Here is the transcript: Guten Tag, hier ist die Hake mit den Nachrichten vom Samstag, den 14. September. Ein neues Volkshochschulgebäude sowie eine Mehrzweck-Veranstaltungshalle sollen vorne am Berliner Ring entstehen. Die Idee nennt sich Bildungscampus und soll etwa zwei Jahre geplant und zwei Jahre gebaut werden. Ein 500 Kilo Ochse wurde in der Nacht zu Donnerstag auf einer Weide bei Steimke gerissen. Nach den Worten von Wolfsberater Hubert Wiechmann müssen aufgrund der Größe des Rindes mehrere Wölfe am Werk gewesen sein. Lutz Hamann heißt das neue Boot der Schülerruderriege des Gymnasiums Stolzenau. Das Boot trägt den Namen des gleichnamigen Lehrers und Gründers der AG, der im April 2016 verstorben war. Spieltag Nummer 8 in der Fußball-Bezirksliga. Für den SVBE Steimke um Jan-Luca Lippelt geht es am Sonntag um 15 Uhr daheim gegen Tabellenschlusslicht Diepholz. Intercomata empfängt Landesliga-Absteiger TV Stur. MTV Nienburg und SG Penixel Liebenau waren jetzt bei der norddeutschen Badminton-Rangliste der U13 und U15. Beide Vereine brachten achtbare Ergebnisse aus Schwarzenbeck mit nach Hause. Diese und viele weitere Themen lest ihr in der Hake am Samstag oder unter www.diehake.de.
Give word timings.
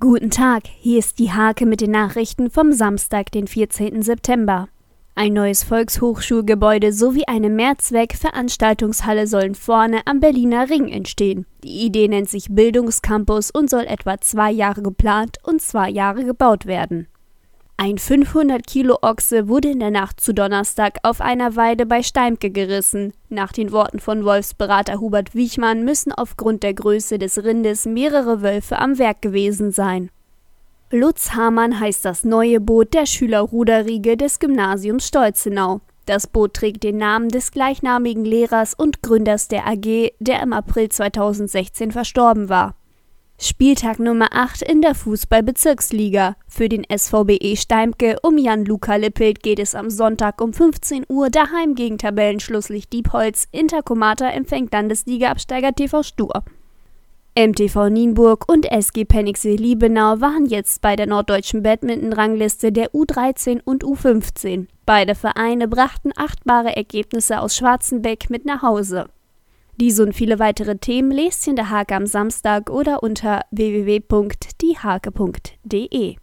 Guten 0.00 0.30
Tag, 0.30 0.62
hier 0.78 1.00
ist 1.00 1.18
die 1.18 1.32
Hake 1.32 1.66
mit 1.66 1.80
den 1.80 1.90
Nachrichten 1.90 2.50
vom 2.50 2.72
Samstag, 2.72 3.32
den 3.32 3.48
14. 3.48 4.00
September. 4.02 4.68
Ein 5.16 5.32
neues 5.32 5.64
Volkshochschulgebäude 5.64 6.92
sowie 6.92 7.24
eine 7.26 7.50
Mehrzweck-Veranstaltungshalle 7.50 9.26
sollen 9.26 9.56
vorne 9.56 10.02
am 10.06 10.20
Berliner 10.20 10.70
Ring 10.70 10.86
entstehen. 10.86 11.46
Die 11.64 11.84
Idee 11.84 12.06
nennt 12.06 12.30
sich 12.30 12.46
Bildungscampus 12.48 13.50
und 13.50 13.68
soll 13.68 13.86
etwa 13.88 14.20
zwei 14.20 14.52
Jahre 14.52 14.82
geplant 14.82 15.38
und 15.42 15.60
zwei 15.60 15.90
Jahre 15.90 16.24
gebaut 16.24 16.66
werden. 16.66 17.08
Ein 17.80 17.96
500 17.96 18.66
Kilo 18.66 18.98
Ochse 19.02 19.46
wurde 19.46 19.70
in 19.70 19.78
der 19.78 19.92
Nacht 19.92 20.20
zu 20.20 20.34
Donnerstag 20.34 20.98
auf 21.04 21.20
einer 21.20 21.54
Weide 21.54 21.86
bei 21.86 22.02
Steimke 22.02 22.50
gerissen. 22.50 23.12
Nach 23.28 23.52
den 23.52 23.70
Worten 23.70 24.00
von 24.00 24.24
Wolfsberater 24.24 24.98
Hubert 24.98 25.36
Wiechmann 25.36 25.84
müssen 25.84 26.10
aufgrund 26.10 26.64
der 26.64 26.74
Größe 26.74 27.20
des 27.20 27.44
Rindes 27.44 27.86
mehrere 27.86 28.42
Wölfe 28.42 28.80
am 28.80 28.98
Werk 28.98 29.22
gewesen 29.22 29.70
sein. 29.70 30.10
Lutz 30.90 31.36
Hamann 31.36 31.78
heißt 31.78 32.04
das 32.04 32.24
neue 32.24 32.58
Boot 32.58 32.94
der 32.94 33.06
Schülerruderriege 33.06 34.16
des 34.16 34.40
Gymnasiums 34.40 35.06
Stolzenau. 35.06 35.80
Das 36.04 36.26
Boot 36.26 36.54
trägt 36.54 36.82
den 36.82 36.96
Namen 36.96 37.28
des 37.28 37.52
gleichnamigen 37.52 38.24
Lehrers 38.24 38.74
und 38.74 39.02
Gründers 39.02 39.46
der 39.46 39.68
AG, 39.68 40.10
der 40.18 40.42
im 40.42 40.52
April 40.52 40.88
2016 40.88 41.92
verstorben 41.92 42.48
war. 42.48 42.74
Spieltag 43.40 44.00
Nummer 44.00 44.30
8 44.32 44.62
in 44.62 44.82
der 44.82 44.96
Fußball-Bezirksliga. 44.96 46.34
Für 46.48 46.68
den 46.68 46.84
SVBE 46.84 47.56
Steimke 47.56 48.16
um 48.22 48.36
Jan-Luca 48.36 48.96
Lippelt 48.96 49.44
geht 49.44 49.60
es 49.60 49.76
am 49.76 49.90
Sonntag 49.90 50.40
um 50.40 50.52
15 50.52 51.04
Uhr 51.08 51.30
daheim 51.30 51.76
gegen 51.76 51.98
Tabellenschlusslicht 51.98 52.92
Diepholz. 52.92 53.46
Intercomata 53.52 54.28
empfängt 54.28 54.72
Landesliga-Absteiger 54.72 55.72
TV 55.72 56.02
Stur. 56.02 56.42
MTV 57.38 57.90
Nienburg 57.90 58.50
und 58.50 58.66
SG 58.66 59.04
Penixel 59.04 59.54
Liebenau 59.54 60.20
waren 60.20 60.46
jetzt 60.46 60.82
bei 60.82 60.96
der 60.96 61.06
norddeutschen 61.06 61.62
Badminton-Rangliste 61.62 62.72
der 62.72 62.90
U13 62.90 63.60
und 63.64 63.84
U15. 63.84 64.66
Beide 64.84 65.14
Vereine 65.14 65.68
brachten 65.68 66.10
achtbare 66.16 66.74
Ergebnisse 66.74 67.40
aus 67.40 67.54
Schwarzenbeck 67.54 68.30
mit 68.30 68.44
nach 68.44 68.62
Hause. 68.62 69.06
Diese 69.80 70.02
und 70.02 70.12
viele 70.12 70.40
weitere 70.40 70.76
Themen 70.76 71.12
lest 71.12 71.46
ihr 71.46 71.52
in 71.52 71.56
der 71.56 71.70
Hake 71.70 71.94
am 71.94 72.06
Samstag 72.06 72.68
oder 72.68 73.04
unter 73.04 73.42
www.diehake.de. 73.52 76.16